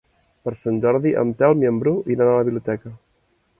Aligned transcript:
Per 0.47 0.53
Sant 0.61 0.79
Jordi 0.85 1.11
en 1.25 1.35
Telm 1.43 1.61
i 1.67 1.71
en 1.73 1.79
Bru 1.85 1.95
iran 2.17 2.31
a 2.31 2.35
la 2.41 2.49
biblioteca. 2.51 2.97